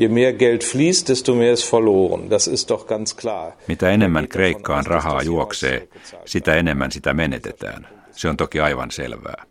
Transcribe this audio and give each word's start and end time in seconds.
Je 0.00 0.08
mehr 0.08 0.32
Geld 0.32 0.64
fließt, 0.64 1.08
desto 1.08 1.34
mehr 1.34 1.52
ist 1.52 1.72
verloren. 1.72 2.30
Das 2.30 2.48
ist 2.48 2.70
doch 2.70 2.86
ganz 2.86 3.14
klar. 3.14 3.52
Mitä 3.68 3.90
enemmän 3.90 4.28
Kreikkaan 4.28 4.86
rahaa 4.86 5.22
juoksee, 5.22 5.88
sitä 6.24 6.54
enemmän 6.54 6.92
sitä 6.92 7.14
menetetään. 7.14 7.88
Se 8.10 8.28
on 8.28 8.36
toki 8.36 8.60
aivan 8.60 8.90
selvää. 8.90 9.44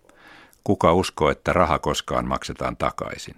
Kuka 0.64 0.94
uskoo, 0.94 1.30
että 1.30 1.54
raha 1.54 1.80
koskaan 1.80 2.28
maksetaan 2.28 2.78
takaisin? 2.78 3.36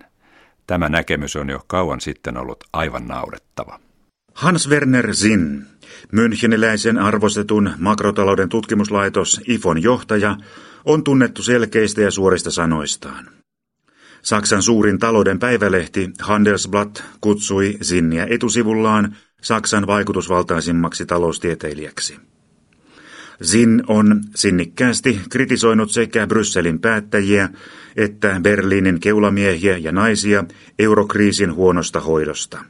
Tämä 0.67 0.89
näkemys 0.89 1.35
on 1.35 1.49
jo 1.49 1.59
kauan 1.67 2.01
sitten 2.01 2.37
ollut 2.37 2.63
aivan 2.73 3.07
naurettava. 3.07 3.79
Hans 4.33 4.69
Werner 4.69 5.15
Zinn, 5.15 5.65
Müncheniläisen 6.11 6.99
arvostetun 7.01 7.71
makrotalouden 7.79 8.49
tutkimuslaitos 8.49 9.41
IFON 9.47 9.83
johtaja, 9.83 10.37
on 10.85 11.03
tunnettu 11.03 11.43
selkeistä 11.43 12.01
ja 12.01 12.11
suorista 12.11 12.51
sanoistaan. 12.51 13.40
Saksan 14.21 14.61
suurin 14.61 14.99
talouden 14.99 15.39
päivälehti 15.39 16.09
Handelsblatt 16.19 17.03
kutsui 17.21 17.77
Zinniä 17.83 18.27
etusivullaan 18.29 19.15
Saksan 19.41 19.87
vaikutusvaltaisimmaksi 19.87 21.05
taloustieteilijäksi. 21.05 22.19
Zinn 23.43 23.83
on 23.87 24.21
sinnikkäästi 24.35 25.19
kritisoinut 25.29 25.91
sekä 25.91 26.27
Brysselin 26.27 26.79
päättäjiä 26.79 27.49
että 27.95 28.39
Berliinin 28.43 28.99
keulamiehiä 28.99 29.77
ja 29.77 29.91
naisia 29.91 30.43
eurokriisin 30.79 31.53
huonosta 31.53 31.99
hoidosta. 31.99 32.65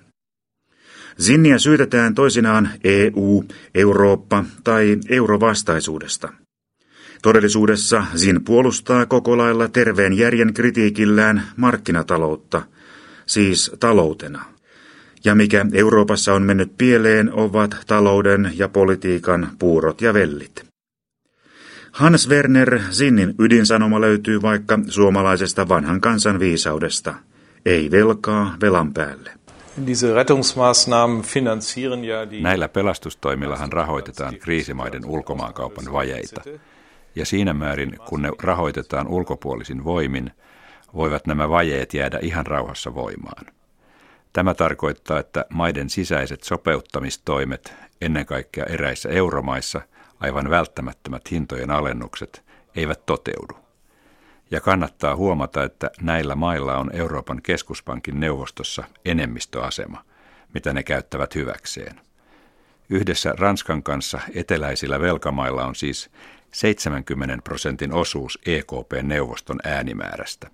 Zinniä 1.22 1.58
syytetään 1.58 2.16
toisinaan 2.16 2.70
EU, 2.84 3.44
Eurooppa 3.76 4.46
tai 4.64 4.98
eurovastaisuudesta. 5.10 6.34
Todellisuudessa 7.22 8.06
Zin 8.16 8.44
puolustaa 8.44 9.06
koko 9.06 9.38
lailla 9.38 9.68
terveen 9.68 10.14
järjen 10.14 10.54
kritiikillään 10.54 11.44
markkinataloutta, 11.58 12.62
siis 13.26 13.72
taloutena. 13.80 14.46
Ja 15.26 15.36
mikä 15.36 15.66
Euroopassa 15.74 16.34
on 16.34 16.44
mennyt 16.44 16.72
pieleen, 16.78 17.34
ovat 17.34 17.76
talouden 17.88 18.52
ja 18.56 18.70
politiikan 18.70 19.50
puurot 19.60 20.02
ja 20.02 20.14
vellit. 20.14 20.66
Hans 21.92 22.30
Werner 22.30 22.80
Zinnin 22.92 23.36
ydinsanoma 23.40 24.02
löytyy 24.02 24.42
vaikka 24.42 24.80
suomalaisesta 24.88 25.70
vanhan 25.70 26.02
kansan 26.02 26.40
viisaudesta. 26.40 27.14
Ei 27.66 27.92
velkaa 27.92 28.56
velan 28.62 28.94
päälle. 28.94 29.32
Näillä 32.42 32.70
pelastustoimillahan 32.70 33.72
rahoitetaan 33.72 34.36
kriisimaiden 34.40 35.06
ulkomaankaupan 35.06 35.94
vajeita. 35.94 36.42
Ja 37.16 37.26
siinä 37.26 37.54
määrin, 37.54 37.98
kun 38.06 38.22
ne 38.22 38.30
rahoitetaan 38.44 39.08
ulkopuolisin 39.08 39.84
voimin, 39.84 40.32
voivat 40.94 41.28
nämä 41.28 41.50
vajeet 41.50 41.94
jäädä 41.94 42.20
ihan 42.22 42.46
rauhassa 42.46 42.96
voimaan. 42.96 43.46
Tämä 44.34 44.54
tarkoittaa, 44.54 45.20
että 45.20 45.46
maiden 45.50 45.90
sisäiset 45.90 46.44
sopeuttamistoimet, 46.44 47.74
ennen 48.02 48.26
kaikkea 48.26 48.66
eräissä 48.66 49.10
euromaissa, 49.10 49.82
aivan 50.20 50.50
välttämättömät 50.50 51.32
hintojen 51.32 51.72
alennukset, 51.72 52.44
eivät 52.76 53.06
toteudu. 53.06 53.54
Ja 54.52 54.62
kannattaa 54.62 55.16
huomata, 55.16 55.64
että 55.64 55.92
näillä 56.02 56.36
mailla 56.36 56.78
on 56.78 56.96
Euroopan 56.96 57.42
keskuspankin 57.42 58.20
neuvostossa 58.20 58.84
enemmistöasema, 59.06 60.04
mitä 60.54 60.74
ne 60.74 60.84
käyttävät 60.84 61.36
hyväkseen. 61.36 62.02
Yhdessä 62.90 63.34
Ranskan 63.38 63.84
kanssa 63.84 64.20
eteläisillä 64.36 65.00
velkamailla 65.00 65.66
on 65.66 65.76
siis 65.76 66.10
70 66.52 67.38
prosentin 67.44 67.94
osuus 67.94 68.40
EKP-neuvoston 68.46 69.60
äänimäärästä. 69.64 70.50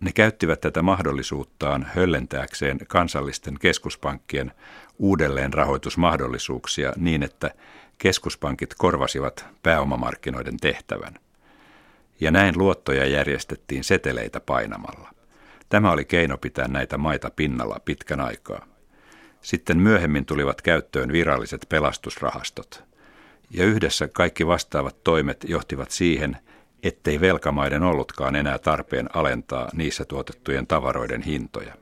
Ne 0.00 0.12
käyttivät 0.12 0.60
tätä 0.60 0.82
mahdollisuuttaan 0.82 1.86
höllentääkseen 1.94 2.78
kansallisten 2.88 3.58
keskuspankkien 3.60 4.52
uudelleenrahoitusmahdollisuuksia 4.98 6.92
niin, 6.96 7.22
että 7.22 7.50
keskuspankit 7.98 8.74
korvasivat 8.78 9.46
pääomamarkkinoiden 9.62 10.56
tehtävän. 10.56 11.14
Ja 12.20 12.30
näin 12.30 12.58
luottoja 12.58 13.06
järjestettiin 13.06 13.84
seteleitä 13.84 14.40
painamalla. 14.40 15.10
Tämä 15.68 15.92
oli 15.92 16.04
keino 16.04 16.38
pitää 16.38 16.68
näitä 16.68 16.98
maita 16.98 17.30
pinnalla 17.36 17.80
pitkän 17.84 18.20
aikaa. 18.20 18.66
Sitten 19.40 19.78
myöhemmin 19.78 20.26
tulivat 20.26 20.62
käyttöön 20.62 21.12
viralliset 21.12 21.66
pelastusrahastot– 21.68 22.84
ja 23.50 23.64
yhdessä 23.64 24.08
kaikki 24.08 24.46
vastaavat 24.46 25.04
toimet 25.04 25.44
johtivat 25.48 25.90
siihen, 25.90 26.36
ettei 26.82 27.20
velkamaiden 27.20 27.82
ollutkaan 27.82 28.36
enää 28.36 28.58
tarpeen 28.58 29.16
alentaa 29.16 29.68
niissä 29.72 30.04
tuotettujen 30.04 30.66
tavaroiden 30.66 31.22
hintoja. 31.22 31.74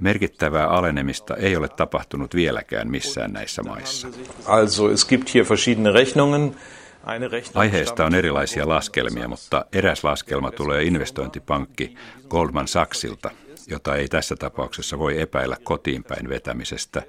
Merkittävää 0.00 0.68
alenemista 0.68 1.36
ei 1.36 1.56
ole 1.56 1.68
tapahtunut 1.68 2.34
vieläkään 2.34 2.90
missään 2.90 3.32
näissä 3.32 3.62
maissa. 3.62 4.08
Also, 4.46 4.90
es 4.90 5.04
gibt 5.04 5.34
hier 5.34 5.46
verschiedene 5.48 5.92
Rechnungen. 5.92 6.56
Aiheesta 7.54 8.04
on 8.04 8.14
erilaisia 8.14 8.68
laskelmia, 8.68 9.28
mutta 9.28 9.64
eräs 9.72 10.04
laskelma 10.04 10.50
tulee 10.50 10.82
investointipankki 10.82 11.94
Goldman 12.28 12.68
Sachsilta, 12.68 13.30
jota 13.66 13.96
ei 13.96 14.08
tässä 14.08 14.36
tapauksessa 14.36 14.98
voi 14.98 15.20
epäillä 15.20 15.56
kotiinpäin 15.64 16.28
vetämisestä, 16.28 17.02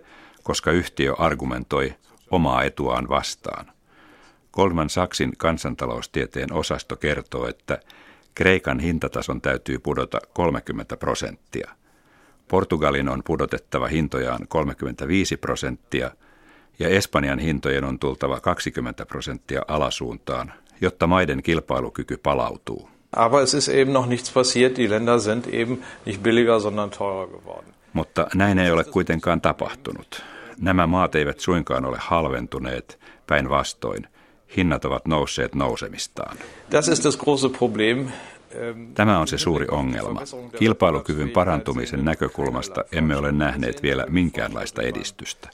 koska 0.44 0.72
yhtiö 0.72 1.14
argumentoi 1.18 1.94
omaa 2.32 2.64
etuaan 2.64 3.10
vastaan. 3.10 3.72
Goldman 4.52 4.90
Sachsin 4.90 5.34
kansantaloustieteen 5.38 6.54
osasto 6.54 6.96
kertoo, 6.96 7.48
että 7.48 7.80
Kreikan 8.36 8.80
hintatason 8.80 9.42
täytyy 9.42 9.80
pudota 9.80 10.20
30 10.34 10.98
prosenttia. 10.98 11.72
Portugalin 12.48 13.10
on 13.10 13.24
pudotettava 13.24 13.88
hintojaan 13.88 14.48
35 14.48 15.38
prosenttia 15.38 16.12
ja 16.80 16.90
Espanjan 16.90 17.40
hintojen 17.40 17.84
on 17.84 18.00
tultava 18.00 18.40
20 18.40 19.06
prosenttia 19.06 19.62
alasuuntaan, 19.68 20.54
jotta 20.82 21.08
maiden 21.08 21.44
kilpailukyky 21.44 22.18
palautuu. 22.18 22.90
Aber 23.16 23.44
es 23.44 23.54
ist 23.54 23.70
eben 23.70 23.94
noch 23.94 24.08
nichts 24.08 24.34
passiert. 24.34 24.78
Die 24.78 24.90
Länder 24.90 25.20
sind 25.20 25.48
eben 25.52 25.78
nicht 26.06 26.24
billiger, 26.24 26.60
sondern 26.60 26.90
teurer 26.90 27.28
geworden. 27.28 27.74
Mutta 27.94 28.28
näin 28.36 28.60
ei 28.60 28.72
ole 28.72 28.84
kuitenkaan 28.84 29.42
tapahtunut. 29.42 30.24
Nämä 30.60 30.88
maat 30.88 31.16
eivät 31.16 31.40
suinkaan 31.40 31.86
ole 31.86 31.98
halventuneet, 32.00 33.00
päinvastoin. 33.28 34.08
Hinnat 34.58 34.86
ovat 34.86 35.08
nousseet 35.08 35.56
nousemistaan. 35.56 36.38
Das 36.72 36.88
ist 36.88 37.04
das 37.04 37.18
große 37.18 37.50
Problem. 37.58 38.00
Ähm, 38.00 38.94
Tämä 38.94 39.20
on 39.20 39.28
se 39.28 39.38
suuri 39.38 39.66
ongelma. 39.72 40.22
Kilpailukyvyn 40.60 41.30
parantumisen 41.30 42.06
näkökulmasta 42.06 42.84
emme 42.92 43.16
ole 43.18 43.32
nähneet 43.32 43.84
vielä 43.84 44.06
minkäänlaista 44.10 44.82
edistystä. 44.82 45.50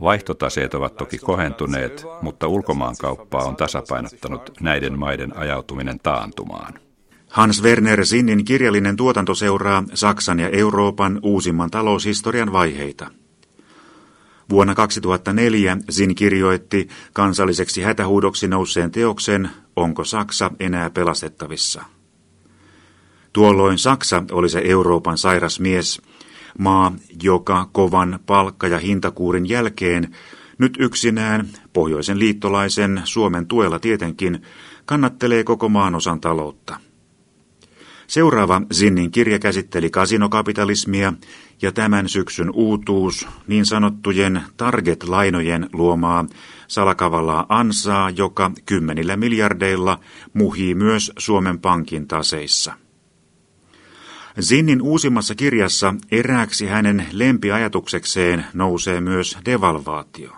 Vaihtotaseet 0.00 0.74
ovat 0.74 0.96
toki 0.96 1.18
kohentuneet, 1.18 2.04
mutta 2.22 2.48
ulkomaankauppaa 2.48 3.44
on 3.44 3.56
tasapainottanut 3.56 4.50
näiden 4.60 4.98
maiden 4.98 5.36
ajautuminen 5.36 5.98
taantumaan. 6.02 6.74
Hans 7.30 7.62
Werner 7.62 8.06
Sinnin 8.06 8.44
kirjallinen 8.44 8.96
tuotanto 8.96 9.34
seuraa 9.34 9.84
Saksan 9.94 10.40
ja 10.40 10.48
Euroopan 10.48 11.20
uusimman 11.22 11.70
taloushistorian 11.70 12.52
vaiheita. 12.52 13.10
Vuonna 14.50 14.74
2004 14.74 15.76
Zin 15.92 16.14
kirjoitti 16.14 16.88
kansalliseksi 17.12 17.82
hätähuudoksi 17.82 18.48
nousseen 18.48 18.90
teoksen 18.90 19.50
Onko 19.76 20.04
Saksa 20.04 20.50
enää 20.60 20.90
pelastettavissa? 20.90 21.84
Tuolloin 23.32 23.78
Saksa 23.78 24.24
oli 24.30 24.48
se 24.48 24.62
Euroopan 24.64 25.18
sairas 25.18 25.60
mies, 25.60 26.02
maa, 26.58 26.92
joka 27.22 27.68
kovan 27.72 28.20
palkka- 28.26 28.68
ja 28.68 28.78
hintakuurin 28.78 29.48
jälkeen 29.48 30.16
nyt 30.58 30.76
yksinään, 30.78 31.48
pohjoisen 31.72 32.18
liittolaisen 32.18 33.02
Suomen 33.04 33.46
tuella 33.46 33.78
tietenkin, 33.78 34.42
kannattelee 34.84 35.44
koko 35.44 35.68
maanosan 35.68 36.20
taloutta. 36.20 36.80
Seuraava 38.06 38.62
Zinnin 38.74 39.10
kirja 39.10 39.38
käsitteli 39.38 39.90
kasinokapitalismia 39.90 41.12
ja 41.62 41.72
tämän 41.72 42.08
syksyn 42.08 42.50
uutuus, 42.50 43.28
niin 43.46 43.66
sanottujen 43.66 44.42
target-lainojen 44.56 45.68
luomaa 45.72 46.26
salakavallaa 46.68 47.46
ansaa, 47.48 48.10
joka 48.10 48.50
kymmenillä 48.66 49.16
miljardeilla 49.16 50.00
muhii 50.32 50.74
myös 50.74 51.12
Suomen 51.18 51.58
Pankin 51.58 52.08
taseissa. 52.08 52.74
Zinnin 54.40 54.82
uusimmassa 54.82 55.34
kirjassa 55.34 55.94
erääksi 56.10 56.66
hänen 56.66 57.06
lempiajatuksekseen 57.12 58.44
nousee 58.54 59.00
myös 59.00 59.38
devalvaatio. 59.44 60.30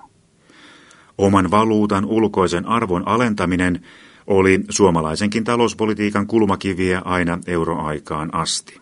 Oman 1.18 1.50
valuutan 1.50 2.04
ulkoisen 2.04 2.66
arvon 2.66 3.08
alentaminen 3.08 3.82
oli 4.26 4.60
suomalaisenkin 4.70 5.44
talouspolitiikan 5.44 6.26
kulmakiviä 6.26 7.02
aina 7.04 7.38
euroaikaan 7.46 8.34
asti. 8.34 8.80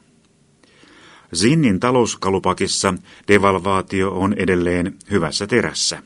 Zinnin 1.34 1.80
talouskalupakissa 1.80 2.94
devalvaatio 3.28 4.10
on 4.10 4.34
edelleen 4.34 4.94
hyvässä 5.10 5.46
terässä. 5.46 5.98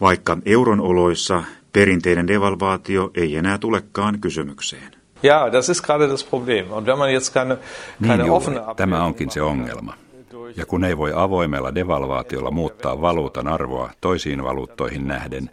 Vaikka 0.00 0.38
euron 0.44 0.80
oloissa 0.80 1.44
perinteinen 1.72 2.26
devalvaatio 2.26 3.10
ei 3.14 3.36
enää 3.36 3.58
tulekaan 3.58 4.20
kysymykseen. 4.20 4.98
Ja, 5.22 5.52
das 5.52 5.68
ist 5.68 5.84
gerade 5.84 6.08
das 6.08 6.24
Problem. 6.24 6.72
Und 6.72 6.86
wenn 6.86 6.98
man 6.98 7.12
jetzt 7.12 7.34
keine, 7.34 7.58
keine 8.06 8.16
niin 8.16 8.26
juuri, 8.26 8.76
tämä 8.76 9.04
onkin 9.04 9.30
se 9.30 9.42
ongelma. 9.42 9.94
Ja 10.56 10.66
kun 10.66 10.84
ei 10.84 10.96
voi 10.96 11.12
avoimella 11.14 11.74
devalvaatiolla 11.74 12.50
muuttaa 12.50 13.00
valuutan 13.00 13.48
arvoa 13.48 13.90
toisiin 14.00 14.44
valuuttoihin 14.44 15.06
nähden, 15.06 15.50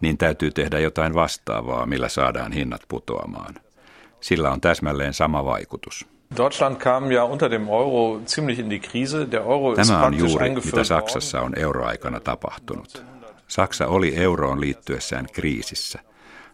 niin 0.00 0.18
täytyy 0.18 0.50
tehdä 0.50 0.78
jotain 0.78 1.14
vastaavaa, 1.14 1.86
millä 1.86 2.08
saadaan 2.08 2.52
hinnat 2.52 2.82
putoamaan. 2.88 3.54
Sillä 4.20 4.50
on 4.50 4.60
täsmälleen 4.60 5.14
sama 5.14 5.44
vaikutus. 5.44 6.06
Deutschland 6.36 6.76
kam 6.76 7.10
ja 7.10 7.24
unter 7.24 7.50
dem 7.50 7.68
Euro 7.68 8.20
ziemlich 8.26 8.60
in 8.60 8.70
die 8.70 8.78
Krise. 8.78 9.30
Der 9.30 9.40
Euro 9.40 9.74
Tämä 9.74 10.06
on 10.06 10.18
juuri 10.18 10.50
mitä 10.50 10.84
Saksassa 10.84 11.40
on 11.40 11.52
euroaikana 11.58 12.20
tapahtunut. 12.20 13.04
Saksa 13.48 13.86
oli 13.86 14.16
euroon 14.16 14.60
liittyessään 14.60 15.26
kriisissä. 15.32 15.98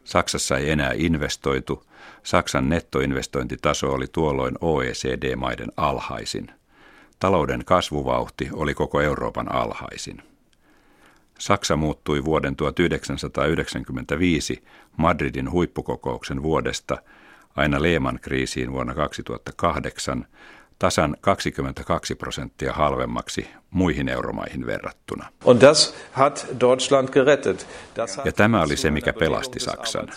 Saksassa 0.05 0.59
ei 0.59 0.71
enää 0.71 0.93
investoitu. 0.95 1.87
Saksan 2.23 2.69
nettoinvestointitaso 2.69 3.93
oli 3.93 4.07
tuolloin 4.13 4.55
OECD-maiden 4.61 5.73
alhaisin. 5.77 6.51
Talouden 7.19 7.65
kasvuvauhti 7.65 8.49
oli 8.53 8.75
koko 8.75 9.01
Euroopan 9.01 9.55
alhaisin. 9.55 10.23
Saksa 11.39 11.77
muuttui 11.77 12.25
vuoden 12.25 12.57
1995 12.57 14.65
Madridin 14.97 15.51
huippukokouksen 15.51 16.43
vuodesta 16.43 16.99
aina 17.57 17.83
Lehman-kriisiin 17.83 18.73
vuonna 18.73 18.95
2008 18.95 20.27
tasan 20.79 21.17
22 21.21 22.15
prosenttia 22.15 22.73
halvemmaksi 22.73 23.49
muihin 23.71 24.09
euromaihin 24.09 24.67
verrattuna. 24.67 25.29
Ja 28.25 28.33
tämä 28.33 28.63
oli 28.63 28.77
se, 28.77 28.91
mikä 28.91 29.13
pelasti 29.13 29.61
Saksan. 29.61 30.09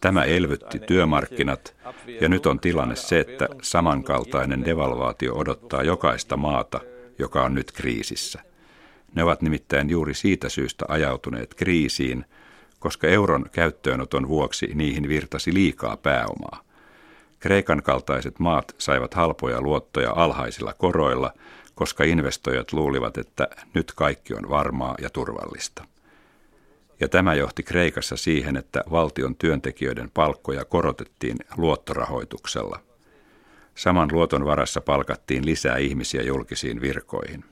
Tämä 0.00 0.24
elvytti 0.24 0.78
työmarkkinat, 0.78 1.74
ja 2.20 2.28
nyt 2.28 2.46
on 2.46 2.60
tilanne 2.60 2.96
se, 2.96 3.20
että 3.20 3.48
samankaltainen 3.62 4.64
devalvaatio 4.64 5.34
odottaa 5.34 5.82
jokaista 5.82 6.36
maata, 6.36 6.80
joka 7.18 7.42
on 7.42 7.54
nyt 7.54 7.72
kriisissä. 7.72 8.47
Ne 9.14 9.22
ovat 9.22 9.42
nimittäin 9.42 9.90
juuri 9.90 10.14
siitä 10.14 10.48
syystä 10.48 10.84
ajautuneet 10.88 11.54
kriisiin, 11.54 12.24
koska 12.78 13.06
euron 13.06 13.46
käyttöönoton 13.52 14.28
vuoksi 14.28 14.70
niihin 14.74 15.08
virtasi 15.08 15.54
liikaa 15.54 15.96
pääomaa. 15.96 16.62
Kreikan 17.40 17.82
kaltaiset 17.82 18.38
maat 18.38 18.74
saivat 18.78 19.14
halpoja 19.14 19.60
luottoja 19.60 20.12
alhaisilla 20.16 20.72
koroilla, 20.72 21.32
koska 21.74 22.04
investoijat 22.04 22.72
luulivat, 22.72 23.18
että 23.18 23.48
nyt 23.74 23.92
kaikki 23.92 24.34
on 24.34 24.48
varmaa 24.48 24.94
ja 25.02 25.10
turvallista. 25.10 25.84
Ja 27.00 27.08
tämä 27.08 27.34
johti 27.34 27.62
Kreikassa 27.62 28.16
siihen, 28.16 28.56
että 28.56 28.82
valtion 28.90 29.36
työntekijöiden 29.36 30.10
palkkoja 30.14 30.64
korotettiin 30.64 31.36
luottorahoituksella. 31.56 32.80
Saman 33.74 34.08
luoton 34.12 34.44
varassa 34.44 34.80
palkattiin 34.80 35.46
lisää 35.46 35.76
ihmisiä 35.76 36.22
julkisiin 36.22 36.80
virkoihin. 36.80 37.44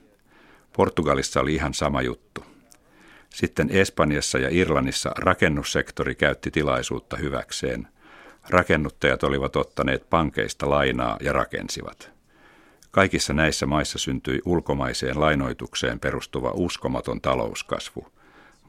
Portugalissa 0.77 1.41
oli 1.41 1.55
ihan 1.55 1.73
sama 1.73 2.01
juttu. 2.01 2.43
Sitten 3.29 3.69
Espanjassa 3.69 4.37
ja 4.37 4.49
Irlannissa 4.51 5.11
rakennussektori 5.17 6.15
käytti 6.15 6.51
tilaisuutta 6.51 7.17
hyväkseen– 7.17 7.87
Rakennuttajat 8.49 9.23
olivat 9.23 9.55
ottaneet 9.55 10.09
pankeista 10.09 10.69
lainaa 10.69 11.17
ja 11.21 11.33
rakensivat. 11.33 12.11
Kaikissa 12.91 13.33
näissä 13.33 13.65
maissa 13.65 13.97
syntyi 13.99 14.41
ulkomaiseen 14.45 15.19
lainoitukseen 15.19 15.99
perustuva 15.99 16.51
uskomaton 16.53 17.21
talouskasvu, 17.21 18.07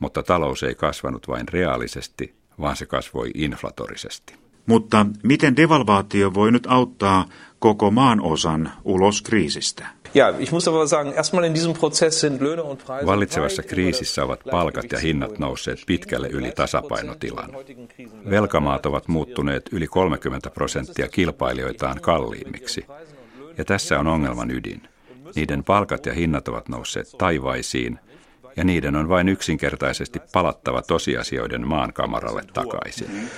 mutta 0.00 0.22
talous 0.22 0.62
ei 0.62 0.74
kasvanut 0.74 1.28
vain 1.28 1.48
reaalisesti, 1.48 2.34
vaan 2.60 2.76
se 2.76 2.86
kasvoi 2.86 3.30
inflatorisesti. 3.34 4.34
Mutta 4.66 5.06
miten 5.22 5.56
devalvaatio 5.56 6.34
voi 6.34 6.52
nyt 6.52 6.66
auttaa 6.68 7.26
koko 7.58 7.90
maan 7.90 8.20
osan 8.20 8.72
ulos 8.84 9.22
kriisistä? 9.22 9.86
Ja, 10.14 10.34
ich 10.38 10.52
muss 10.52 10.68
aber 10.68 10.86
sagen, 10.86 11.12
erstmal 11.12 11.44
in 11.44 11.54
diesem 11.54 11.72
Prozess 11.74 12.20
sind 12.20 12.40
Löhne 12.40 12.62
und 12.62 12.84
Preise 12.86 13.06
Vallitsevassa 13.06 13.62
kriisissä 13.62 14.24
ovat 14.24 14.40
palkat 14.50 14.92
ja 14.92 14.98
hinnat 14.98 15.38
nousseet 15.38 15.78
pitkälle 15.86 16.28
yli 16.28 16.52
tasapainotilan. 16.52 17.50
Velkamaat 18.30 18.86
ovat 18.86 19.08
muuttuneet 19.08 19.68
yli 19.72 19.86
30 19.86 20.50
prosenttia 20.50 21.08
kilpailijoitaan 21.08 22.00
kalliimmiksi. 22.00 22.86
Ja 23.58 23.64
tässä 23.64 23.98
on 23.98 24.06
ongelman 24.06 24.50
ydin. 24.50 24.82
Niiden 25.34 25.64
palkat 25.64 26.06
ja 26.06 26.12
hinnat 26.12 26.48
ovat 26.48 26.68
nousseet 26.68 27.06
taivaisiin, 27.18 27.98
ja 28.58 28.64
niiden 28.64 28.96
on 28.96 29.08
vain 29.08 29.28
yksinkertaisesti 29.28 30.20
palattava 30.32 30.82
tosiasioiden 30.82 31.66
maankamaralle 31.66 32.42
takaisin. 32.54 33.28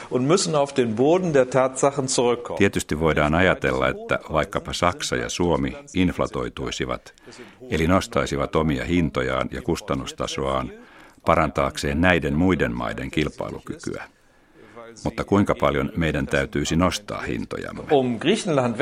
Tietysti 2.58 3.00
voidaan 3.00 3.34
ajatella, 3.34 3.88
että 3.88 4.18
vaikkapa 4.32 4.72
Saksa 4.72 5.16
ja 5.16 5.28
Suomi 5.28 5.76
inflatoituisivat, 5.94 7.14
eli 7.70 7.86
nostaisivat 7.86 8.56
omia 8.56 8.84
hintojaan 8.84 9.48
ja 9.52 9.62
kustannustasoaan 9.62 10.70
parantaakseen 11.26 12.00
näiden 12.00 12.34
muiden 12.34 12.74
maiden 12.74 13.10
kilpailukykyä. 13.10 14.04
Mutta 15.04 15.24
kuinka 15.24 15.54
paljon 15.54 15.92
meidän 15.96 16.26
täytyisi 16.26 16.76
nostaa 16.76 17.20
hintojamme? 17.20 17.82
Um 17.90 18.00
um 18.00 18.18
60 18.18 18.78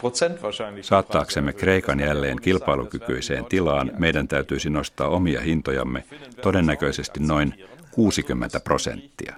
Prozent 0.00 0.42
wahrscheinlich. 0.42 0.88
Saattaaksemme 0.88 1.52
Kreikan 1.52 2.00
jälleen 2.00 2.40
kilpailukykyiseen 2.40 3.44
tilaan, 3.44 3.90
meidän 3.98 4.28
täytyisi 4.28 4.70
nostaa 4.70 5.08
omia 5.08 5.40
hintojamme 5.40 6.04
todennäköisesti 6.42 7.20
noin 7.20 7.54
60 7.90 8.60
prosenttia. 8.60 9.36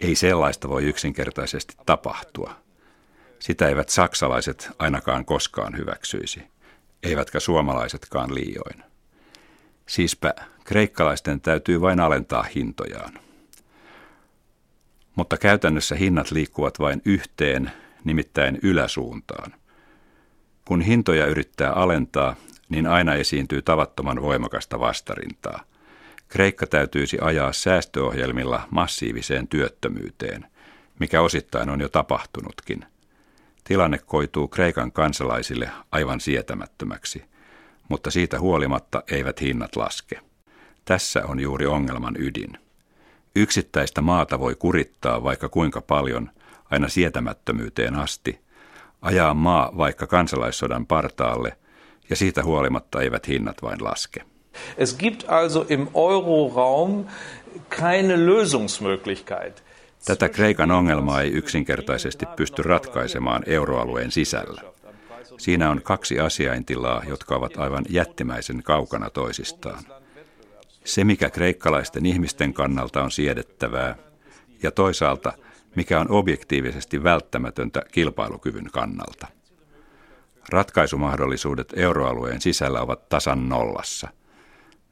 Ei 0.00 0.14
sellaista 0.14 0.68
voi 0.68 0.84
yksinkertaisesti 0.84 1.74
tapahtua. 1.86 2.54
Sitä 3.38 3.68
eivät 3.68 3.88
saksalaiset 3.88 4.70
ainakaan 4.78 5.24
koskaan 5.24 5.76
hyväksyisi, 5.76 6.42
eivätkä 7.02 7.40
suomalaisetkaan 7.40 8.34
liioin. 8.34 8.82
Siispä 9.86 10.34
kreikkalaisten 10.64 11.40
täytyy 11.40 11.80
vain 11.80 12.00
alentaa 12.00 12.42
hintojaan 12.42 13.12
mutta 15.14 15.36
käytännössä 15.36 15.94
hinnat 15.94 16.30
liikkuvat 16.30 16.78
vain 16.78 17.02
yhteen, 17.04 17.72
nimittäin 18.04 18.58
yläsuuntaan. 18.62 19.54
Kun 20.64 20.80
hintoja 20.80 21.26
yrittää 21.26 21.72
alentaa, 21.72 22.36
niin 22.68 22.86
aina 22.86 23.14
esiintyy 23.14 23.62
tavattoman 23.62 24.22
voimakasta 24.22 24.80
vastarintaa. 24.80 25.64
Kreikka 26.28 26.66
täytyisi 26.66 27.18
ajaa 27.20 27.52
säästöohjelmilla 27.52 28.68
massiiviseen 28.70 29.48
työttömyyteen, 29.48 30.46
mikä 30.98 31.20
osittain 31.20 31.70
on 31.70 31.80
jo 31.80 31.88
tapahtunutkin. 31.88 32.84
Tilanne 33.64 33.98
koituu 33.98 34.48
Kreikan 34.48 34.92
kansalaisille 34.92 35.70
aivan 35.92 36.20
sietämättömäksi, 36.20 37.24
mutta 37.88 38.10
siitä 38.10 38.40
huolimatta 38.40 39.02
eivät 39.10 39.40
hinnat 39.40 39.76
laske. 39.76 40.20
Tässä 40.84 41.22
on 41.26 41.40
juuri 41.40 41.66
ongelman 41.66 42.14
ydin. 42.18 42.58
Yksittäistä 43.36 44.00
maata 44.00 44.40
voi 44.40 44.54
kurittaa 44.54 45.22
vaikka 45.22 45.48
kuinka 45.48 45.80
paljon, 45.80 46.30
aina 46.70 46.88
sietämättömyyteen 46.88 47.94
asti, 47.94 48.40
ajaa 49.02 49.34
maa 49.34 49.72
vaikka 49.76 50.06
kansalaissodan 50.06 50.86
partaalle, 50.86 51.56
ja 52.10 52.16
siitä 52.16 52.44
huolimatta 52.44 53.00
eivät 53.02 53.28
hinnat 53.28 53.62
vain 53.62 53.84
laske. 53.84 54.20
Es 54.76 54.94
gibt 54.94 55.24
also 55.28 55.66
im 55.68 55.86
Euroraum 55.94 57.04
keine 57.80 58.26
Lösungsmöglichkeit. 58.26 59.62
Tätä 60.04 60.28
Kreikan 60.28 60.70
ongelmaa 60.70 61.20
ei 61.20 61.30
yksinkertaisesti 61.30 62.26
pysty 62.36 62.62
ratkaisemaan 62.62 63.42
euroalueen 63.46 64.10
sisällä. 64.10 64.62
Siinä 65.38 65.70
on 65.70 65.82
kaksi 65.82 66.20
asiaintilaa, 66.20 67.02
jotka 67.08 67.36
ovat 67.36 67.56
aivan 67.56 67.84
jättimäisen 67.88 68.62
kaukana 68.62 69.10
toisistaan. 69.10 69.84
Se, 70.84 71.04
mikä 71.04 71.30
kreikkalaisten 71.30 72.06
ihmisten 72.06 72.54
kannalta 72.54 73.02
on 73.02 73.10
siedettävää, 73.10 73.96
ja 74.62 74.70
toisaalta, 74.70 75.32
mikä 75.76 76.00
on 76.00 76.10
objektiivisesti 76.10 77.02
välttämätöntä 77.02 77.82
kilpailukyvyn 77.92 78.70
kannalta. 78.72 79.26
Ratkaisumahdollisuudet 80.48 81.72
euroalueen 81.76 82.40
sisällä 82.40 82.80
ovat 82.80 83.08
tasan 83.08 83.48
nollassa. 83.48 84.08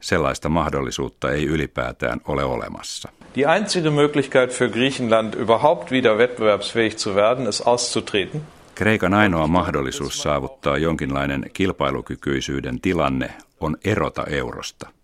Sellaista 0.01 0.49
mahdollisuutta 0.49 1.33
ei 1.33 1.47
ylipäätään 1.47 2.21
ole 2.25 2.45
olemassa. 2.45 3.09
Die 3.37 3.45
einzige 3.45 3.91
Möglichkeit 3.91 4.51
für 4.51 4.69
Griechenland 4.69 5.35
überhaupt 5.35 5.91
wieder 5.91 6.19
wettbewerbsfähig 6.19 6.97
zu 6.97 7.15
werden, 7.15 7.47
ist 7.47 7.63
auszutreten. 7.67 8.43
Kreikan 8.75 9.15
ainoa 9.15 9.47
mahdollisuus 9.47 10.23
saavuttaa 10.23 10.79
jonkinlainen 10.79 11.51
kilpailukykyisyyden 11.53 12.81
tilanne 12.81 13.35
on 13.61 13.77
erota 13.85 14.25
eurosta– 14.27 14.91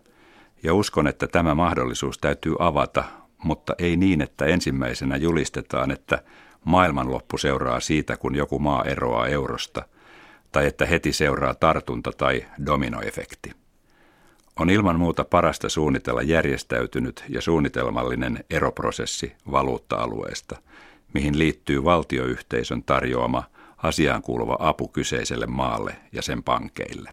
ja 0.66 0.74
uskon, 0.74 1.06
että 1.06 1.26
tämä 1.26 1.54
mahdollisuus 1.54 2.18
täytyy 2.18 2.56
avata, 2.58 3.04
mutta 3.44 3.74
ei 3.78 3.96
niin, 3.96 4.22
että 4.22 4.44
ensimmäisenä 4.44 5.16
julistetaan, 5.16 5.90
että 5.90 6.22
maailmanloppu 6.64 7.38
seuraa 7.38 7.80
siitä, 7.80 8.16
kun 8.16 8.34
joku 8.34 8.58
maa 8.58 8.84
eroaa 8.84 9.26
eurosta, 9.26 9.82
tai 10.52 10.66
että 10.66 10.86
heti 10.86 11.12
seuraa 11.12 11.54
tartunta 11.54 12.10
tai 12.16 12.46
dominoefekti. 12.66 13.50
On 14.60 14.70
ilman 14.70 14.98
muuta 14.98 15.24
parasta 15.24 15.68
suunnitella 15.68 16.22
järjestäytynyt 16.22 17.24
ja 17.28 17.40
suunnitelmallinen 17.40 18.44
eroprosessi 18.50 19.32
valuutta-alueesta, 19.50 20.56
mihin 21.14 21.38
liittyy 21.38 21.84
valtioyhteisön 21.84 22.82
tarjoama 22.82 23.44
asiaan 23.76 24.22
kuuluva 24.22 24.56
apu 24.58 24.88
kyseiselle 24.88 25.46
maalle 25.46 25.96
ja 26.12 26.22
sen 26.22 26.42
pankeille. 26.42 27.10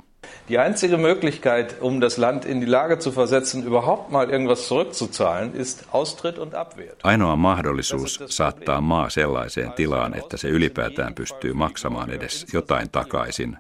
Die 0.50 0.60
einzige 0.60 0.98
Möglichkeit, 0.98 1.76
um 1.82 2.02
das 2.02 2.18
Land 2.18 2.46
in 2.46 2.60
die 2.60 2.68
Lage 2.68 3.00
zu 3.00 3.12
versetzen, 3.12 3.64
überhaupt 3.64 4.12
mal 4.12 4.30
irgendwas 4.30 4.68
zurückzuzahlen, 4.68 5.54
ist 5.56 5.86
Austritt 5.92 6.38
und 6.38 6.56
Abwehr. 6.56 6.94
Ainoa 7.04 7.36
mahdollisuus 7.36 8.20
saattaa 8.28 8.82
maa 8.82 9.10
sellaiseen 9.10 9.72
tilaan, 9.72 10.14
että 10.14 10.38
se 10.38 10.48
ylipäätään 10.48 11.14
pystyy 11.14 11.54
maksamaan 11.54 12.10
edes 12.10 12.46
jotain 12.54 12.90
takaisin, 12.90 13.58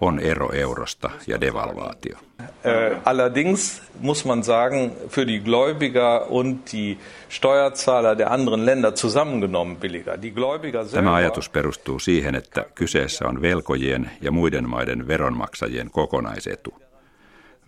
on 0.00 0.20
ero 0.20 0.52
eurosta 0.52 1.10
ja 1.26 1.40
devalvaatio. 1.40 2.16
Äh, 2.40 3.00
allerdings 3.04 3.82
muss 4.00 4.24
man 4.24 4.42
sagen, 4.42 4.92
für 5.08 5.26
die 5.26 5.40
Gläubiger 5.40 6.30
und 6.30 6.72
die 6.72 6.98
Steuerzahler 7.28 8.18
der 8.18 8.30
anderen 8.30 8.66
Länder 8.66 8.94
zusammengenommen 8.94 9.76
billiger. 9.76 10.22
Die 10.22 10.30
Gläubiger 10.30 10.84
Tämä 10.84 11.14
ajatus 11.14 11.48
perustuu 11.48 11.98
siihen, 11.98 12.34
että 12.34 12.64
kyseessä 12.74 13.28
on 13.28 13.42
velkojien 13.42 14.10
ja 14.20 14.30
muiden 14.32 14.68
maiden 14.68 15.08
veronmaksajien 15.08 15.90
kokonaisetu. 15.90 16.74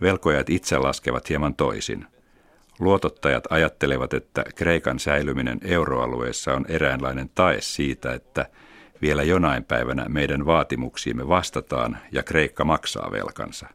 Velkojat 0.01 0.49
itse 0.49 0.77
laskevat 0.77 1.29
hieman 1.29 1.55
toisin. 1.55 2.05
Luotottajat 2.79 3.43
ajattelevat, 3.49 4.13
että 4.13 4.43
Kreikan 4.55 4.99
säilyminen 4.99 5.59
euroalueessa 5.63 6.53
on 6.53 6.65
eräänlainen 6.69 7.29
tae 7.35 7.57
siitä, 7.61 8.13
että 8.13 8.45
vielä 9.01 9.23
jonain 9.23 9.63
päivänä 9.63 10.05
meidän 10.09 10.45
vaatimuksiimme 10.45 11.27
vastataan 11.27 11.97
ja 12.11 12.23
Kreikka 12.23 12.65
maksaa 12.65 13.11
velkansa. 13.11 13.67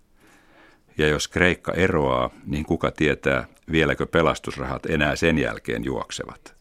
Ja 0.98 1.08
jos 1.08 1.28
Kreikka 1.28 1.72
eroaa, 1.72 2.30
niin 2.46 2.64
kuka 2.64 2.90
tietää, 2.90 3.46
vieläkö 3.72 4.06
pelastusrahat 4.06 4.86
enää 4.86 5.16
sen 5.16 5.38
jälkeen 5.38 5.84
juoksevat. 5.84 6.54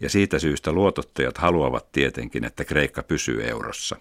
Ja 0.00 0.10
siitä 0.10 0.38
syystä 0.38 0.72
luotottajat 0.72 1.38
haluavat 1.38 1.92
tietenkin, 1.92 2.44
että 2.44 2.64
Kreikka 2.64 3.02
pysyy 3.02 3.48
eurossa. 3.48 3.96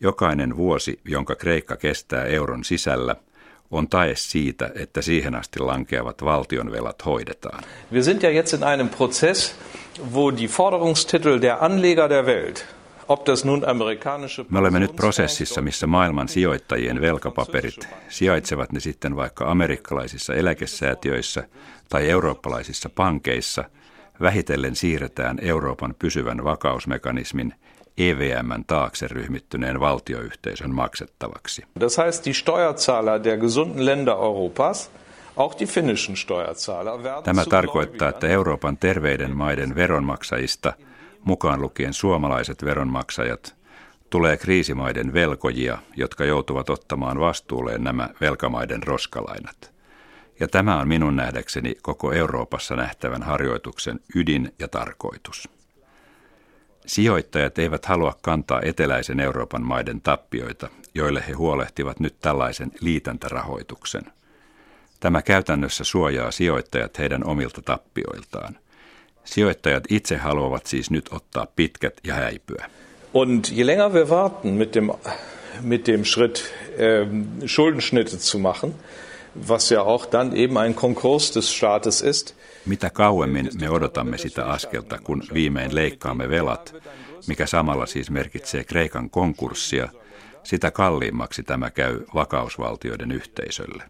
Jokainen 0.00 0.56
vuosi, 0.56 1.00
jonka 1.04 1.34
Kreikka 1.34 1.76
kestää 1.76 2.24
euron 2.24 2.64
sisällä, 2.64 3.16
on 3.70 3.88
tae 3.88 4.12
siitä, 4.16 4.70
että 4.74 5.02
siihen 5.02 5.34
asti 5.34 5.60
lankeavat 5.60 6.24
valtionvelat 6.24 7.04
hoidetaan. 7.04 7.64
Wir 7.92 8.04
sind 8.04 8.22
ja 8.22 8.30
jetzt 8.30 8.54
in 8.54 8.64
einem 8.64 8.88
Prozess, 8.88 9.54
wo 10.14 10.36
die 10.36 10.48
Forderungstitel 10.48 11.40
der 11.40 11.64
Anleger 11.64 12.08
der 12.08 12.26
Welt 12.26 12.66
me 14.48 14.58
olemme 14.58 14.80
nyt 14.80 14.96
prosessissa, 14.96 15.60
missä 15.60 15.86
maailman 15.86 16.28
sijoittajien 16.28 17.00
velkapaperit, 17.00 17.88
sijaitsevat 18.08 18.72
ne 18.72 18.80
sitten 18.80 19.16
vaikka 19.16 19.50
amerikkalaisissa 19.50 20.34
eläkesäätiöissä 20.34 21.48
tai 21.88 22.10
eurooppalaisissa 22.10 22.90
pankeissa, 22.94 23.64
vähitellen 24.20 24.76
siirretään 24.76 25.38
Euroopan 25.42 25.94
pysyvän 25.98 26.44
vakausmekanismin 26.44 27.54
EVMn 27.98 28.64
taakse 28.66 29.08
ryhmittyneen 29.08 29.80
valtioyhteisön 29.80 30.74
maksettavaksi. 30.74 31.64
Das 31.80 31.98
heißt, 31.98 32.24
die 32.24 32.34
Steuerzahler 32.34 33.24
der 33.24 33.38
gesunden 33.38 33.86
Länder 33.86 34.14
Europas 34.14 34.90
Tämä 37.24 37.44
tarkoittaa, 37.44 38.08
että 38.08 38.28
Euroopan 38.28 38.76
terveiden 38.76 39.36
maiden 39.36 39.74
veronmaksajista– 39.74 40.72
mukaan 41.24 41.60
lukien 41.60 41.92
suomalaiset 41.92 42.64
veronmaksajat, 42.64 43.60
tulee 44.10 44.36
kriisimaiden 44.36 45.12
velkojia, 45.12 45.78
jotka 45.96 46.24
joutuvat 46.24 46.70
ottamaan 46.70 47.20
vastuulleen 47.20 47.84
nämä 47.84 48.08
velkamaiden 48.20 48.82
roskalainat. 48.82 49.72
Ja 50.40 50.48
tämä 50.48 50.80
on 50.80 50.88
minun 50.88 51.16
nähdäkseni 51.16 51.74
koko 51.82 52.12
Euroopassa 52.12 52.76
nähtävän 52.76 53.22
harjoituksen 53.22 54.00
ydin 54.14 54.54
ja 54.58 54.68
tarkoitus. 54.68 55.48
Sijoittajat 56.86 57.58
eivät 57.58 57.86
halua 57.86 58.14
kantaa 58.22 58.60
eteläisen 58.64 59.20
Euroopan 59.20 59.62
maiden 59.62 60.00
tappioita, 60.00 60.68
joille 60.94 61.24
he 61.28 61.32
huolehtivat 61.32 62.00
nyt 62.00 62.14
tällaisen 62.20 62.72
liitäntärahoituksen. 62.80 64.02
Tämä 65.00 65.22
käytännössä 65.22 65.84
suojaa 65.84 66.30
sijoittajat 66.30 66.98
heidän 66.98 67.24
omilta 67.24 67.62
tappioiltaan– 67.62 68.58
Sijoittajat 69.30 69.84
itse 69.88 70.16
haluavat 70.16 70.66
siis 70.66 70.90
nyt 70.90 71.08
ottaa 71.12 71.46
pitkät 71.56 72.00
ja 72.04 72.14
häipyä. 72.14 72.70
Und 73.14 73.44
je 73.52 73.66
länger 73.66 73.92
wir 73.92 74.08
warten 74.08 74.52
mit 74.52 74.74
dem, 74.74 74.90
mit 75.60 75.86
dem 75.86 76.04
Schritt, 76.04 76.54
äh, 76.72 77.46
Schuldenschnitte 77.46 78.18
zu 78.18 78.38
machen, 78.38 78.74
was 79.48 79.70
ja 79.70 79.82
auch 79.82 80.06
dann 80.12 80.36
eben 80.36 80.56
ein 80.56 80.74
Konkurs 80.74 81.34
des 81.34 81.56
Staates 81.56 82.02
ist, 82.02 82.34
mitä 82.66 82.90
kauemmin 82.90 83.50
me 83.60 83.70
odotamme 83.70 84.18
sitä 84.18 84.44
askelta, 84.46 84.98
kun 84.98 85.22
viimein 85.34 85.74
leikkaamme 85.74 86.28
velat, 86.28 86.74
mikä 87.26 87.46
samalla 87.46 87.86
siis 87.86 88.10
merkitsee 88.10 88.64
Kreikan 88.64 89.10
konkurssia, 89.10 89.88
sitä 90.42 90.70
kalliimmaksi 90.70 91.42
tämä 91.42 91.70
käy 91.70 92.00
vakausvaltioiden 92.14 93.12
yhteisölle. 93.12 93.82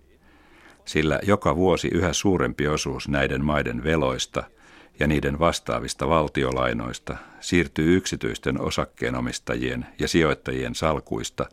Sillä 0.85 1.21
joka 1.23 1.57
vuosi 1.57 1.89
yhä 1.89 2.13
suurempi 2.13 2.69
osuus 2.69 3.09
näiden 3.09 3.45
maiden 3.45 3.85
veloista– 3.85 4.43
ja 5.01 5.07
niiden 5.07 5.39
vastaavista 5.39 6.09
valtiolainoista 6.09 7.17
siirtyy 7.41 7.97
yksityisten 7.97 8.61
osakkeenomistajien 8.61 9.87
ja 9.99 10.09
sijoittajien 10.09 10.75
salkuista 10.75 11.47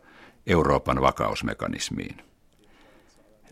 Euroopan 0.46 1.00
vakausmekanismiin. 1.00 2.16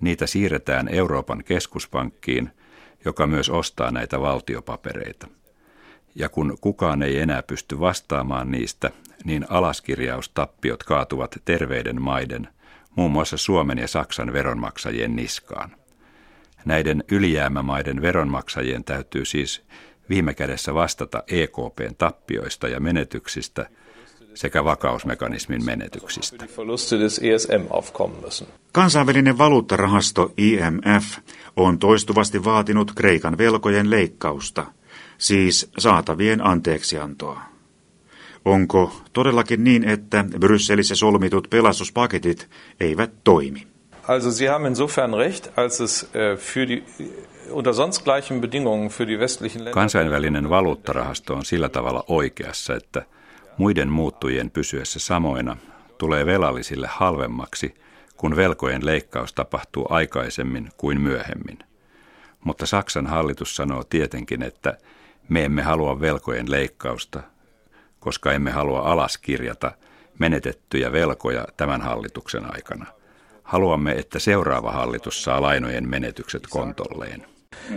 Niitä 0.00 0.26
siirretään 0.26 0.88
Euroopan 0.88 1.45
keskuspankkiin, 1.45 2.50
joka 3.05 3.26
myös 3.26 3.50
ostaa 3.50 3.91
näitä 3.91 4.21
valtiopapereita. 4.21 5.29
Ja 6.15 6.29
kun 6.29 6.59
kukaan 6.61 7.03
ei 7.03 7.19
enää 7.19 7.43
pysty 7.43 7.81
vastaamaan 7.81 8.50
niistä, 8.50 8.91
niin 9.25 9.47
alaskirjaustappiot 9.49 10.83
kaatuvat 10.83 11.37
terveiden 11.45 12.03
maiden, 12.03 12.49
muun 12.95 13.11
muassa 13.11 13.37
Suomen 13.37 13.79
ja 13.79 13.88
Saksan 13.88 14.33
veronmaksajien 14.33 15.17
niskaan. 15.17 15.76
Näiden 16.65 17.05
ylijäämämaiden 17.11 18.03
veronmaksajien 18.03 18.85
täytyy 18.85 19.25
siis 19.25 19.63
viime 20.09 20.35
kädessä 20.35 20.75
vastata 20.75 21.23
EKPn 21.27 21.95
tappioista 21.99 22.69
ja 22.69 22.81
menetyksistä 22.81 23.69
sekä 24.35 24.65
vakausmekanismin 24.65 25.65
menetyksistä. 25.65 26.47
Kansainvälinen 28.73 29.39
valuuttarahasto 29.39 30.33
IMF 30.37 31.19
on 31.57 31.79
toistuvasti 31.79 32.45
vaatinut 32.45 32.93
Kreikan 32.95 33.39
velkojen 33.39 33.91
leikkausta, 33.91 34.67
siis 35.19 35.71
saatavien 35.79 36.47
anteeksiantoa. 36.47 37.41
Onko 38.45 39.03
todellakin 39.13 39.65
niin, 39.65 39.85
että 39.85 40.25
Brysselissä 40.41 40.95
solmitut 40.95 41.47
pelastuspaketit 41.51 42.49
eivät 42.81 43.11
toimi? 43.25 43.67
Also 44.09 44.31
Sie 44.31 44.49
haben 44.49 44.67
insofern 44.67 45.15
recht, 45.15 45.59
als 45.59 45.81
es 45.81 46.03
äh, 46.15 46.37
für 46.37 46.67
die 46.67 46.83
unter 47.51 47.73
sonst 47.73 48.05
gleichen 48.05 48.41
Bedingungen 48.41 48.91
für 48.91 49.07
die 49.07 49.19
westlichen 49.19 49.59
Länder 49.59 49.73
Kansainvälinen 49.73 50.51
valuuttarahasto 50.51 51.35
on 51.35 51.45
sillä 51.45 51.69
tavalla 51.69 52.05
oikeassa, 52.09 52.75
että 52.75 53.03
muiden 53.57 53.89
muuttujien 53.89 54.51
pysyessä 54.51 54.99
samoina 54.99 55.57
tulee 55.99 56.27
velallisille 56.27 56.87
halvemmaksi, 56.87 57.75
kun 58.17 58.37
velkojen 58.37 58.87
leikkaus 58.87 59.33
tapahtuu 59.33 59.87
aikaisemmin 59.91 60.69
kuin 60.77 61.01
myöhemmin. 61.01 61.59
Mutta 62.45 62.67
Saksan 62.67 63.07
hallitus 63.07 63.57
sanoo 63.57 63.85
tietenkin, 63.85 64.43
että 64.43 64.79
me 65.29 65.45
emme 65.45 65.63
halua 65.63 66.01
velkojen 66.01 66.51
leikkausta, 66.51 67.23
koska 68.01 68.33
emme 68.33 68.51
halua 68.51 68.81
alaskirjata 68.81 69.73
menetettyjä 70.19 70.93
velkoja 70.93 71.47
tämän 71.57 71.81
hallituksen 71.81 72.55
aikana. 72.55 72.96
Haluamme, 73.47 73.93
että 73.93 74.19
seuraava 74.19 74.73
hallitus 74.73 75.25
saa 75.25 75.43
lainojen 75.43 75.88
menetykset 75.88 76.43
kontolleen. 76.50 77.26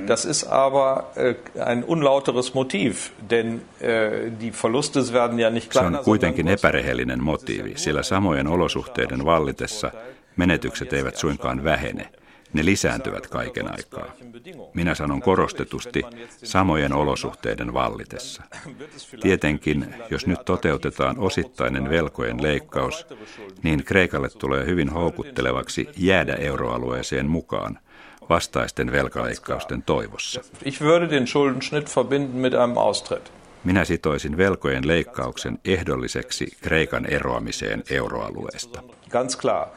Das 0.07 0.25
ist 0.25 0.47
aber 0.49 1.03
äh, 1.17 1.35
ein 1.67 1.83
unlauteres 1.83 2.53
Motiv, 2.53 3.11
denn 3.29 3.61
äh, 3.81 4.31
die 4.41 4.51
Verluste 4.51 4.99
werden 5.13 5.39
ja 5.39 5.49
nicht 5.49 5.71
kleiner. 5.71 5.91
Se 5.91 5.97
on 5.97 6.05
kuitenkin 6.05 6.47
epärehellinen 6.47 7.23
motiivi, 7.23 7.73
sillä 7.75 8.03
samojen 8.03 8.47
olosuhteiden 8.47 9.25
vallitessa 9.25 9.91
menetykset 10.35 10.93
eivät 10.93 11.15
suinkaan 11.15 11.63
vähene. 11.63 12.09
Ne 12.53 12.65
lisääntyvät 12.65 13.27
kaiken 13.27 13.71
aikaa. 13.71 14.05
Minä 14.73 14.95
sanon 14.95 15.21
korostetusti 15.21 16.03
samojen 16.43 16.93
olosuhteiden 16.93 17.73
vallitessa. 17.73 18.43
Tietenkin, 19.21 19.95
jos 20.09 20.27
nyt 20.27 20.45
toteutetaan 20.45 21.19
osittainen 21.19 21.89
velkojen 21.89 22.43
leikkaus, 22.43 23.05
niin 23.63 23.83
Kreikalle 23.83 24.29
tulee 24.29 24.65
hyvin 24.65 24.89
houkuttelevaksi 24.89 25.87
jäädä 25.97 26.35
euroalueeseen 26.35 27.29
mukaan 27.29 27.79
vastaisten 28.29 28.91
velkaleikkausten 28.91 29.81
toivossa. 29.83 30.41
Ich 30.65 30.81
würde 30.81 31.09
den 31.09 31.27
Schuldenschnitt 31.27 31.95
verbinden 31.95 32.35
mit 32.35 32.53
einem 32.53 32.77
Austritt. 32.77 33.31
Minä 33.63 33.85
sitoisin 33.85 34.37
velkojen 34.37 34.87
leikkauksen 34.87 35.59
ehdolliseksi 35.65 36.57
Kreikan 36.61 37.05
eroamiseen 37.05 37.83
euroalueesta. 37.89 38.83
Ganz 39.09 39.35
klar. 39.35 39.67